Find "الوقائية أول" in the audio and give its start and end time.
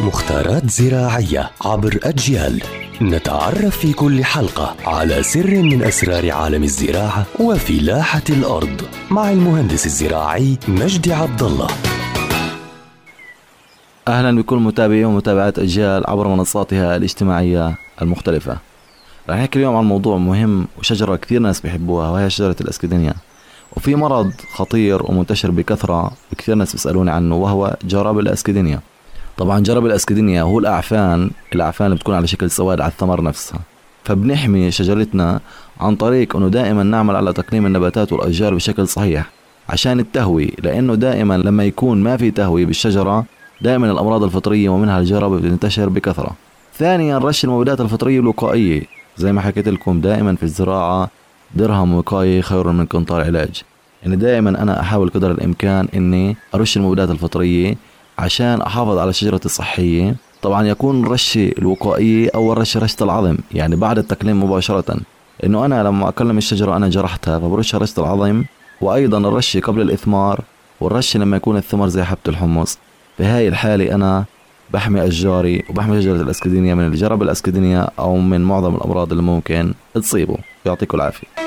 61.58-62.58